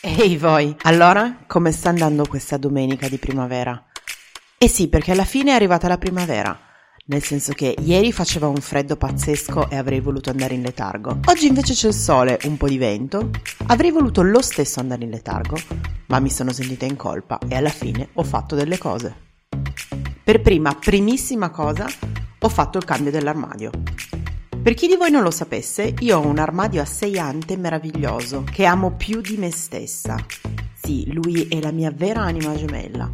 Ehi 0.00 0.36
voi, 0.36 0.76
allora 0.82 1.44
come 1.46 1.72
sta 1.72 1.88
andando 1.88 2.24
questa 2.26 2.56
domenica 2.56 3.08
di 3.08 3.18
primavera? 3.18 3.84
Eh 4.56 4.68
sì, 4.68 4.88
perché 4.88 5.12
alla 5.12 5.24
fine 5.24 5.50
è 5.50 5.54
arrivata 5.54 5.88
la 5.88 5.98
primavera, 5.98 6.56
nel 7.06 7.22
senso 7.22 7.52
che 7.52 7.74
ieri 7.78 8.12
faceva 8.12 8.46
un 8.48 8.56
freddo 8.56 8.96
pazzesco 8.96 9.70
e 9.70 9.76
avrei 9.76 10.00
voluto 10.00 10.30
andare 10.30 10.54
in 10.54 10.62
letargo. 10.62 11.20
Oggi 11.26 11.46
invece 11.46 11.74
c'è 11.74 11.88
il 11.88 11.94
sole, 11.94 12.38
un 12.44 12.56
po' 12.56 12.68
di 12.68 12.78
vento, 12.78 13.30
avrei 13.66 13.90
voluto 13.90 14.22
lo 14.22 14.40
stesso 14.40 14.78
andare 14.80 15.04
in 15.04 15.10
letargo, 15.10 15.56
ma 16.06 16.20
mi 16.20 16.30
sono 16.30 16.52
sentita 16.52 16.84
in 16.84 16.96
colpa 16.96 17.38
e 17.48 17.56
alla 17.56 17.68
fine 17.68 18.08
ho 18.12 18.22
fatto 18.22 18.54
delle 18.54 18.78
cose. 18.78 19.14
Per 20.22 20.40
prima, 20.42 20.74
primissima 20.74 21.50
cosa, 21.50 21.86
ho 22.38 22.48
fatto 22.48 22.78
il 22.78 22.84
cambio 22.84 23.10
dell'armadio. 23.10 23.70
Per 24.68 24.76
chi 24.76 24.86
di 24.86 24.96
voi 24.96 25.10
non 25.10 25.22
lo 25.22 25.30
sapesse, 25.30 25.94
io 26.00 26.18
ho 26.18 26.26
un 26.26 26.38
armadio 26.38 26.82
a 26.82 26.84
sei 26.84 27.18
ante 27.18 27.56
meraviglioso 27.56 28.44
che 28.44 28.66
amo 28.66 28.92
più 28.96 29.22
di 29.22 29.38
me 29.38 29.50
stessa. 29.50 30.14
Sì, 30.74 31.10
lui 31.10 31.48
è 31.48 31.58
la 31.58 31.72
mia 31.72 31.90
vera 31.90 32.20
anima 32.20 32.54
gemella. 32.54 33.10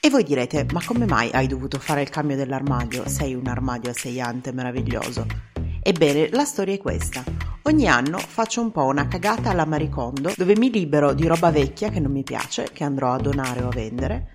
E 0.00 0.10
voi 0.10 0.24
direte, 0.24 0.66
ma 0.72 0.82
come 0.84 1.06
mai 1.06 1.30
hai 1.30 1.46
dovuto 1.46 1.78
fare 1.78 2.02
il 2.02 2.10
cambio 2.10 2.34
dell'armadio? 2.34 3.08
Sei 3.08 3.32
un 3.36 3.46
armadio 3.46 3.90
a 3.90 3.94
sei 3.94 4.20
ante 4.20 4.50
meraviglioso. 4.50 5.24
Ebbene, 5.80 6.30
la 6.32 6.44
storia 6.44 6.74
è 6.74 6.78
questa. 6.78 7.22
Ogni 7.62 7.86
anno 7.86 8.18
faccio 8.18 8.60
un 8.60 8.72
po' 8.72 8.86
una 8.86 9.06
cagata 9.06 9.50
alla 9.50 9.66
Maricondo 9.66 10.32
dove 10.36 10.56
mi 10.56 10.68
libero 10.68 11.14
di 11.14 11.28
roba 11.28 11.52
vecchia 11.52 11.90
che 11.90 12.00
non 12.00 12.10
mi 12.10 12.24
piace, 12.24 12.70
che 12.72 12.82
andrò 12.82 13.12
a 13.12 13.20
donare 13.20 13.62
o 13.62 13.68
a 13.68 13.72
vendere, 13.72 14.32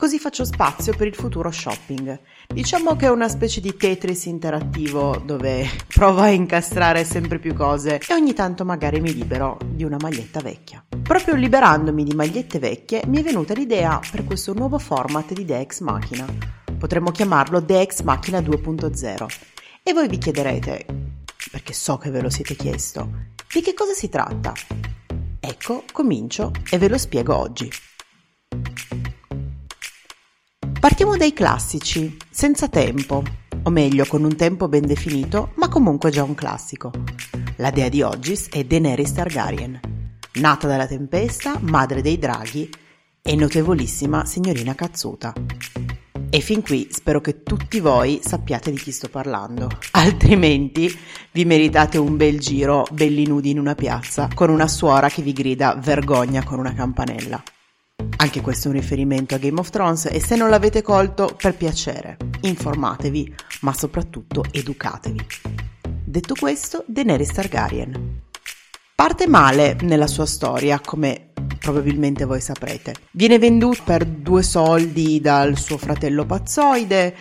Così 0.00 0.20
faccio 0.20 0.44
spazio 0.44 0.94
per 0.94 1.08
il 1.08 1.14
futuro 1.16 1.50
shopping. 1.50 2.20
Diciamo 2.46 2.94
che 2.94 3.06
è 3.06 3.10
una 3.10 3.28
specie 3.28 3.60
di 3.60 3.74
Tetris 3.76 4.26
interattivo 4.26 5.20
dove 5.26 5.68
provo 5.92 6.20
a 6.20 6.28
incastrare 6.28 7.02
sempre 7.02 7.40
più 7.40 7.52
cose 7.52 8.00
e 8.06 8.14
ogni 8.14 8.32
tanto 8.32 8.64
magari 8.64 9.00
mi 9.00 9.12
libero 9.12 9.58
di 9.66 9.82
una 9.82 9.96
maglietta 10.00 10.38
vecchia. 10.38 10.84
Proprio 11.02 11.34
liberandomi 11.34 12.04
di 12.04 12.14
magliette 12.14 12.60
vecchie 12.60 13.02
mi 13.08 13.18
è 13.18 13.22
venuta 13.24 13.54
l'idea 13.54 14.00
per 14.08 14.22
questo 14.22 14.52
nuovo 14.52 14.78
format 14.78 15.32
di 15.32 15.44
Dex 15.44 15.80
Machina. 15.80 16.26
Potremmo 16.78 17.10
chiamarlo 17.10 17.58
Dex 17.58 18.02
Machina 18.02 18.38
2.0. 18.38 19.26
E 19.82 19.92
voi 19.92 20.06
vi 20.06 20.18
chiederete, 20.18 20.86
perché 21.50 21.72
so 21.72 21.96
che 21.96 22.10
ve 22.10 22.22
lo 22.22 22.30
siete 22.30 22.54
chiesto, 22.54 23.10
di 23.52 23.62
che 23.62 23.74
cosa 23.74 23.94
si 23.94 24.08
tratta? 24.08 24.52
Ecco, 25.40 25.82
comincio 25.90 26.52
e 26.70 26.78
ve 26.78 26.88
lo 26.88 26.98
spiego 26.98 27.36
oggi. 27.36 27.68
Partiamo 30.80 31.16
dai 31.16 31.32
classici, 31.32 32.16
senza 32.30 32.68
tempo, 32.68 33.24
o 33.64 33.70
meglio 33.70 34.06
con 34.06 34.22
un 34.22 34.36
tempo 34.36 34.68
ben 34.68 34.86
definito, 34.86 35.50
ma 35.56 35.68
comunque 35.68 36.10
già 36.10 36.22
un 36.22 36.36
classico. 36.36 36.92
La 37.56 37.70
dea 37.70 37.88
di 37.88 38.00
Ogis 38.00 38.48
è 38.48 38.62
Daenerys 38.62 39.12
Targaryen, 39.12 39.80
nata 40.34 40.68
dalla 40.68 40.86
tempesta, 40.86 41.58
madre 41.62 42.00
dei 42.00 42.16
draghi 42.16 42.70
e 43.20 43.34
notevolissima 43.34 44.24
signorina 44.24 44.76
cazzuta. 44.76 45.32
E 46.30 46.40
fin 46.40 46.62
qui 46.62 46.86
spero 46.92 47.20
che 47.20 47.42
tutti 47.42 47.80
voi 47.80 48.20
sappiate 48.22 48.70
di 48.70 48.78
chi 48.78 48.92
sto 48.92 49.08
parlando, 49.08 49.68
altrimenti 49.92 50.96
vi 51.32 51.44
meritate 51.44 51.98
un 51.98 52.16
bel 52.16 52.38
giro 52.38 52.86
belli 52.92 53.26
nudi 53.26 53.50
in 53.50 53.58
una 53.58 53.74
piazza 53.74 54.28
con 54.32 54.48
una 54.48 54.68
suora 54.68 55.08
che 55.08 55.22
vi 55.22 55.32
grida 55.32 55.74
vergogna 55.74 56.44
con 56.44 56.60
una 56.60 56.72
campanella. 56.72 57.42
Anche 58.20 58.40
questo 58.40 58.66
è 58.66 58.72
un 58.72 58.76
riferimento 58.76 59.36
a 59.36 59.38
Game 59.38 59.60
of 59.60 59.70
Thrones 59.70 60.06
e 60.06 60.20
se 60.20 60.34
non 60.34 60.50
l'avete 60.50 60.82
colto, 60.82 61.36
per 61.40 61.54
piacere, 61.54 62.16
informatevi, 62.40 63.32
ma 63.60 63.72
soprattutto 63.72 64.44
educatevi. 64.50 65.24
Detto 66.04 66.34
questo, 66.34 66.82
Daenerys 66.88 67.32
Targaryen. 67.32 68.22
Parte 68.92 69.28
male 69.28 69.76
nella 69.82 70.08
sua 70.08 70.26
storia, 70.26 70.80
come 70.80 71.30
probabilmente 71.60 72.24
voi 72.24 72.40
saprete. 72.40 72.94
Viene 73.12 73.38
venduto 73.38 73.82
per 73.84 74.04
due 74.04 74.42
soldi 74.42 75.20
dal 75.20 75.56
suo 75.56 75.78
fratello 75.78 76.26
pazzoide, 76.26 77.14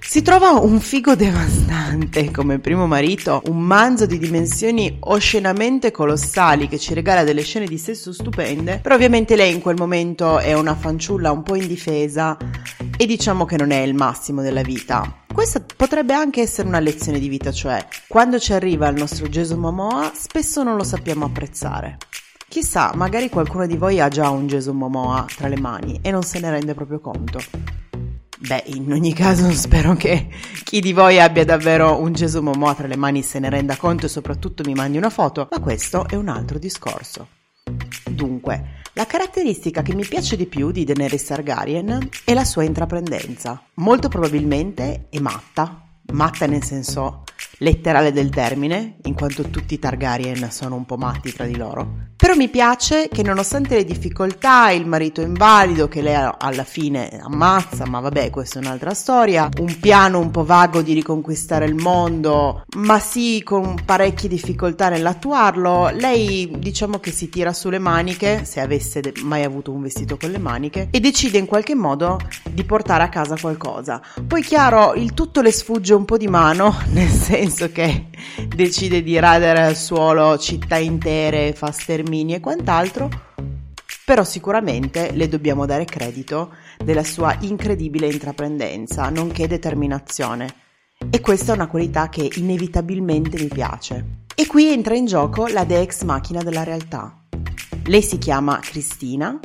si 0.00 0.22
trova 0.22 0.50
un 0.50 0.80
figo 0.80 1.14
devastante 1.14 2.30
come 2.30 2.58
primo 2.58 2.86
marito, 2.86 3.42
un 3.46 3.60
manzo 3.60 4.06
di 4.06 4.18
dimensioni 4.18 4.96
oscenamente 5.00 5.90
colossali 5.90 6.68
che 6.68 6.78
ci 6.78 6.94
regala 6.94 7.24
delle 7.24 7.42
scene 7.42 7.66
di 7.66 7.78
sesso 7.78 8.12
stupende, 8.12 8.78
però 8.82 8.94
ovviamente 8.94 9.36
lei 9.36 9.52
in 9.52 9.60
quel 9.60 9.76
momento 9.76 10.38
è 10.38 10.52
una 10.52 10.74
fanciulla 10.74 11.30
un 11.30 11.42
po' 11.42 11.54
indifesa 11.54 12.36
e 12.96 13.06
diciamo 13.06 13.44
che 13.44 13.56
non 13.56 13.70
è 13.70 13.80
il 13.80 13.94
massimo 13.94 14.42
della 14.42 14.62
vita. 14.62 15.22
Questa 15.32 15.64
potrebbe 15.76 16.12
anche 16.12 16.42
essere 16.42 16.68
una 16.68 16.80
lezione 16.80 17.18
di 17.18 17.28
vita, 17.28 17.50
cioè 17.50 17.86
quando 18.06 18.38
ci 18.38 18.52
arriva 18.52 18.88
il 18.88 18.98
nostro 18.98 19.28
Gesù 19.28 19.56
Momoa 19.56 20.12
spesso 20.14 20.62
non 20.62 20.76
lo 20.76 20.84
sappiamo 20.84 21.24
apprezzare. 21.24 21.96
Chissà, 22.48 22.92
magari 22.94 23.30
qualcuno 23.30 23.66
di 23.66 23.78
voi 23.78 23.98
ha 23.98 24.08
già 24.08 24.28
un 24.28 24.46
Gesù 24.46 24.72
Momoa 24.72 25.24
tra 25.34 25.48
le 25.48 25.58
mani 25.58 26.00
e 26.02 26.10
non 26.10 26.22
se 26.22 26.38
ne 26.38 26.50
rende 26.50 26.74
proprio 26.74 27.00
conto. 27.00 27.40
Beh, 28.44 28.64
in 28.66 28.92
ogni 28.92 29.12
caso 29.14 29.48
spero 29.54 29.94
che 29.94 30.28
chi 30.64 30.80
di 30.80 30.92
voi 30.92 31.20
abbia 31.20 31.44
davvero 31.44 32.00
un 32.00 32.12
Gesù 32.12 32.40
Momoa 32.40 32.74
tra 32.74 32.88
le 32.88 32.96
mani 32.96 33.22
se 33.22 33.38
ne 33.38 33.48
renda 33.48 33.76
conto 33.76 34.06
e 34.06 34.08
soprattutto 34.08 34.64
mi 34.66 34.74
mandi 34.74 34.96
una 34.96 35.10
foto, 35.10 35.46
ma 35.50 35.60
questo 35.60 36.08
è 36.08 36.16
un 36.16 36.28
altro 36.28 36.58
discorso. 36.58 37.28
Dunque, 38.10 38.80
la 38.94 39.06
caratteristica 39.06 39.82
che 39.82 39.94
mi 39.94 40.04
piace 40.04 40.36
di 40.36 40.46
più 40.46 40.72
di 40.72 40.84
Daenerys 40.84 41.24
Targaryen 41.24 42.08
è 42.24 42.34
la 42.34 42.44
sua 42.44 42.64
intraprendenza. 42.64 43.62
Molto 43.74 44.08
probabilmente 44.08 45.06
è 45.08 45.20
matta, 45.20 45.80
matta 46.12 46.46
nel 46.46 46.64
senso 46.64 47.22
letterale 47.62 48.12
del 48.12 48.28
termine, 48.28 48.96
in 49.04 49.14
quanto 49.14 49.44
tutti 49.44 49.74
i 49.74 49.78
Targaryen 49.78 50.50
sono 50.50 50.74
un 50.74 50.84
po' 50.84 50.96
matti 50.96 51.32
tra 51.32 51.44
di 51.44 51.56
loro. 51.56 52.10
Però 52.16 52.34
mi 52.34 52.48
piace 52.48 53.08
che 53.08 53.24
nonostante 53.24 53.74
le 53.74 53.84
difficoltà, 53.84 54.70
il 54.70 54.86
marito 54.86 55.22
invalido 55.22 55.88
che 55.88 56.02
lei 56.02 56.14
alla 56.14 56.62
fine 56.62 57.20
ammazza, 57.20 57.84
ma 57.86 57.98
vabbè, 57.98 58.30
questa 58.30 58.60
è 58.60 58.62
un'altra 58.62 58.94
storia, 58.94 59.48
un 59.58 59.76
piano 59.80 60.20
un 60.20 60.30
po' 60.30 60.44
vago 60.44 60.82
di 60.82 60.92
riconquistare 60.92 61.64
il 61.64 61.74
mondo, 61.74 62.62
ma 62.76 63.00
sì 63.00 63.42
con 63.42 63.76
parecchie 63.84 64.28
difficoltà 64.28 64.88
nell'attuarlo, 64.88 65.90
lei 65.92 66.48
diciamo 66.58 67.00
che 67.00 67.10
si 67.10 67.28
tira 67.28 67.52
sulle 67.52 67.80
maniche, 67.80 68.44
se 68.44 68.60
avesse 68.60 69.00
mai 69.22 69.42
avuto 69.42 69.72
un 69.72 69.82
vestito 69.82 70.16
con 70.16 70.30
le 70.30 70.38
maniche, 70.38 70.88
e 70.92 71.00
decide 71.00 71.38
in 71.38 71.46
qualche 71.46 71.74
modo 71.74 72.20
di 72.48 72.62
portare 72.62 73.02
a 73.02 73.08
casa 73.08 73.36
qualcosa. 73.36 74.00
Poi 74.24 74.42
chiaro, 74.42 74.94
il 74.94 75.12
tutto 75.12 75.40
le 75.40 75.50
sfugge 75.50 75.94
un 75.94 76.04
po' 76.04 76.18
di 76.18 76.28
mano, 76.28 76.76
nel 76.92 77.08
senso 77.08 77.51
che 77.52 78.06
decide 78.48 79.02
di 79.02 79.18
radere 79.18 79.60
al 79.60 79.76
suolo 79.76 80.38
città 80.38 80.76
intere, 80.76 81.52
fa 81.52 81.70
stermini 81.70 82.34
e 82.34 82.40
quant'altro, 82.40 83.10
però 84.04 84.24
sicuramente 84.24 85.12
le 85.12 85.28
dobbiamo 85.28 85.66
dare 85.66 85.84
credito 85.84 86.54
della 86.82 87.04
sua 87.04 87.36
incredibile 87.40 88.10
intraprendenza, 88.10 89.08
nonché 89.10 89.46
determinazione. 89.46 90.54
E 91.10 91.20
questa 91.20 91.52
è 91.52 91.54
una 91.54 91.66
qualità 91.66 92.08
che 92.08 92.28
inevitabilmente 92.36 93.40
mi 93.40 93.48
piace. 93.48 94.24
E 94.34 94.46
qui 94.46 94.72
entra 94.72 94.94
in 94.94 95.04
gioco 95.04 95.46
la 95.46 95.64
Dex 95.64 96.02
macchina 96.02 96.42
della 96.42 96.62
realtà. 96.62 97.22
Lei 97.84 98.02
si 98.02 98.18
chiama 98.18 98.58
Cristina 98.60 99.38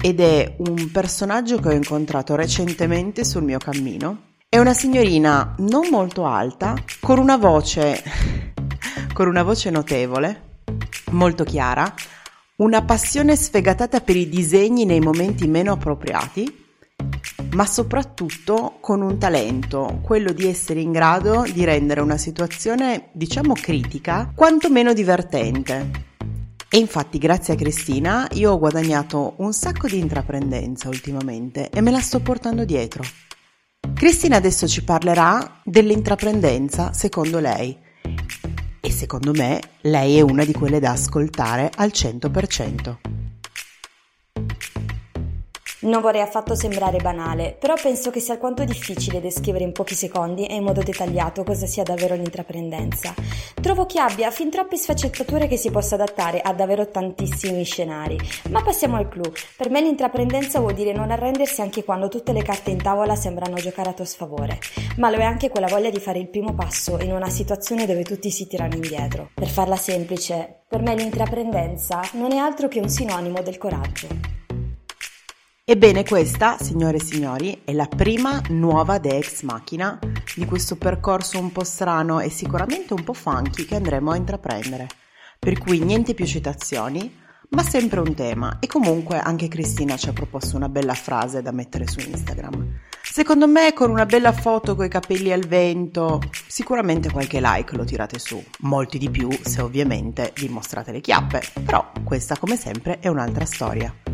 ed 0.00 0.20
è 0.20 0.56
un 0.58 0.90
personaggio 0.90 1.58
che 1.58 1.68
ho 1.68 1.72
incontrato 1.72 2.34
recentemente 2.34 3.24
sul 3.24 3.44
mio 3.44 3.58
cammino 3.58 4.25
è 4.48 4.58
una 4.58 4.74
signorina 4.74 5.54
non 5.58 5.88
molto 5.90 6.24
alta, 6.24 6.74
con 7.00 7.18
una 7.18 7.36
voce, 7.36 8.02
con 9.12 9.26
una 9.28 9.42
voce 9.42 9.68
notevole, 9.70 10.60
molto 11.10 11.44
chiara, 11.44 11.92
una 12.56 12.82
passione 12.82 13.36
sfegatata 13.36 14.00
per 14.00 14.16
i 14.16 14.28
disegni 14.28 14.86
nei 14.86 15.00
momenti 15.00 15.46
meno 15.46 15.72
appropriati, 15.72 16.64
ma 17.52 17.66
soprattutto 17.66 18.78
con 18.80 19.02
un 19.02 19.18
talento, 19.18 19.98
quello 20.02 20.32
di 20.32 20.46
essere 20.46 20.80
in 20.80 20.92
grado 20.92 21.44
di 21.52 21.64
rendere 21.64 22.00
una 22.00 22.16
situazione, 22.16 23.10
diciamo 23.12 23.52
critica, 23.52 24.32
quantomeno 24.34 24.94
divertente. 24.94 26.04
E 26.70 26.78
infatti 26.78 27.18
grazie 27.18 27.54
a 27.54 27.56
Cristina 27.56 28.26
io 28.32 28.52
ho 28.52 28.58
guadagnato 28.58 29.34
un 29.38 29.52
sacco 29.52 29.86
di 29.86 29.98
intraprendenza 29.98 30.88
ultimamente 30.88 31.68
e 31.68 31.80
me 31.80 31.90
la 31.90 32.00
sto 32.00 32.20
portando 32.20 32.64
dietro. 32.64 33.25
Cristina 33.96 34.36
adesso 34.36 34.68
ci 34.68 34.84
parlerà 34.84 35.62
dell'intraprendenza 35.64 36.92
secondo 36.92 37.38
lei 37.38 37.74
e 38.78 38.90
secondo 38.90 39.32
me 39.32 39.58
lei 39.80 40.18
è 40.18 40.20
una 40.20 40.44
di 40.44 40.52
quelle 40.52 40.80
da 40.80 40.90
ascoltare 40.90 41.70
al 41.74 41.92
100%. 41.94 43.05
Non 45.86 46.00
vorrei 46.00 46.20
affatto 46.20 46.56
sembrare 46.56 46.98
banale, 46.98 47.56
però 47.56 47.74
penso 47.80 48.10
che 48.10 48.18
sia 48.18 48.34
alquanto 48.34 48.64
difficile 48.64 49.20
descrivere 49.20 49.62
in 49.62 49.70
pochi 49.70 49.94
secondi 49.94 50.44
e 50.44 50.56
in 50.56 50.64
modo 50.64 50.82
dettagliato 50.82 51.44
cosa 51.44 51.64
sia 51.66 51.84
davvero 51.84 52.16
l'intraprendenza. 52.16 53.14
Trovo 53.62 53.86
che 53.86 54.00
abbia 54.00 54.32
fin 54.32 54.50
troppe 54.50 54.76
sfaccettature 54.76 55.46
che 55.46 55.56
si 55.56 55.70
possa 55.70 55.94
adattare 55.94 56.40
a 56.40 56.52
davvero 56.52 56.88
tantissimi 56.88 57.62
scenari. 57.62 58.18
Ma 58.50 58.64
passiamo 58.64 58.96
al 58.96 59.08
clou. 59.08 59.30
Per 59.56 59.70
me 59.70 59.80
l'intraprendenza 59.80 60.58
vuol 60.58 60.74
dire 60.74 60.92
non 60.92 61.12
arrendersi 61.12 61.60
anche 61.60 61.84
quando 61.84 62.08
tutte 62.08 62.32
le 62.32 62.42
carte 62.42 62.70
in 62.72 62.82
tavola 62.82 63.14
sembrano 63.14 63.54
giocare 63.54 63.90
a 63.90 63.92
tuo 63.92 64.04
sfavore, 64.04 64.58
ma 64.96 65.08
lo 65.08 65.18
è 65.18 65.24
anche 65.24 65.50
quella 65.50 65.68
voglia 65.68 65.90
di 65.90 66.00
fare 66.00 66.18
il 66.18 66.28
primo 66.28 66.52
passo 66.52 66.98
in 67.00 67.12
una 67.12 67.30
situazione 67.30 67.86
dove 67.86 68.02
tutti 68.02 68.32
si 68.32 68.48
tirano 68.48 68.74
indietro. 68.74 69.30
Per 69.32 69.48
farla 69.48 69.76
semplice, 69.76 70.62
per 70.68 70.82
me 70.82 70.96
l'intraprendenza 70.96 72.00
non 72.14 72.32
è 72.32 72.38
altro 72.38 72.66
che 72.66 72.80
un 72.80 72.88
sinonimo 72.88 73.40
del 73.40 73.56
coraggio. 73.56 74.35
Ebbene 75.68 76.04
questa, 76.04 76.58
signore 76.60 76.98
e 76.98 77.02
signori, 77.02 77.62
è 77.64 77.72
la 77.72 77.88
prima 77.88 78.40
nuova 78.50 78.98
De 78.98 79.16
Ex 79.16 79.42
Machina 79.42 79.98
di 80.36 80.44
questo 80.44 80.76
percorso 80.76 81.40
un 81.40 81.50
po' 81.50 81.64
strano 81.64 82.20
e 82.20 82.30
sicuramente 82.30 82.94
un 82.94 83.02
po' 83.02 83.14
funky 83.14 83.64
che 83.64 83.74
andremo 83.74 84.12
a 84.12 84.16
intraprendere. 84.16 84.86
Per 85.36 85.58
cui 85.58 85.80
niente 85.80 86.14
più 86.14 86.24
citazioni, 86.24 87.12
ma 87.48 87.64
sempre 87.64 87.98
un 87.98 88.14
tema 88.14 88.58
e 88.60 88.68
comunque 88.68 89.18
anche 89.18 89.48
Cristina 89.48 89.96
ci 89.96 90.08
ha 90.08 90.12
proposto 90.12 90.54
una 90.54 90.68
bella 90.68 90.94
frase 90.94 91.42
da 91.42 91.50
mettere 91.50 91.88
su 91.88 91.98
Instagram. 91.98 92.78
Secondo 93.02 93.48
me 93.48 93.72
con 93.72 93.90
una 93.90 94.06
bella 94.06 94.30
foto 94.30 94.76
coi 94.76 94.88
capelli 94.88 95.32
al 95.32 95.48
vento, 95.48 96.20
sicuramente 96.46 97.10
qualche 97.10 97.40
like 97.40 97.74
lo 97.74 97.82
tirate 97.82 98.20
su, 98.20 98.40
molti 98.60 98.98
di 98.98 99.10
più 99.10 99.28
se 99.42 99.62
ovviamente 99.62 100.32
vi 100.36 100.48
mostrate 100.48 100.92
le 100.92 101.00
chiappe, 101.00 101.42
però 101.64 101.90
questa 102.04 102.36
come 102.38 102.56
sempre 102.56 103.00
è 103.00 103.08
un'altra 103.08 103.44
storia. 103.44 104.05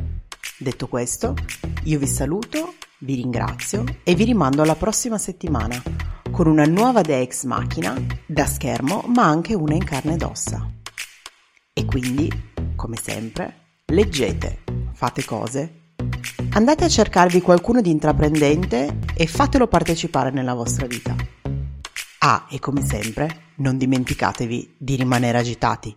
Detto 0.63 0.87
questo, 0.87 1.35
io 1.83 1.99
vi 1.99 2.07
saluto, 2.07 2.75
vi 3.01 3.17
ringrazio 3.17 3.85
e 4.05 4.15
vi 4.15 4.23
rimando 4.23 4.63
alla 4.63 4.77
prossima 4.77 5.19
settimana 5.19 5.83
con 6.31 6.47
una 6.47 6.63
nuova 6.67 7.01
De 7.01 7.21
Ex 7.21 7.43
Machina 7.47 8.01
da 8.25 8.47
schermo 8.47 9.03
ma 9.09 9.25
anche 9.25 9.55
una 9.55 9.75
in 9.75 9.83
carne 9.83 10.15
ed 10.15 10.23
ossa. 10.23 10.71
E 11.73 11.85
quindi, 11.85 12.31
come 12.77 12.97
sempre, 12.97 13.81
leggete, 13.87 14.63
fate 14.93 15.25
cose, 15.25 15.95
andate 16.53 16.85
a 16.85 16.89
cercarvi 16.89 17.41
qualcuno 17.41 17.81
di 17.81 17.91
intraprendente 17.91 19.01
e 19.17 19.27
fatelo 19.27 19.67
partecipare 19.67 20.31
nella 20.31 20.55
vostra 20.55 20.87
vita. 20.87 21.17
Ah, 22.21 22.47
e 22.49 22.61
come 22.61 22.87
sempre, 22.87 23.55
non 23.57 23.77
dimenticatevi 23.79 24.77
di 24.79 24.95
rimanere 24.95 25.39
agitati. 25.39 25.97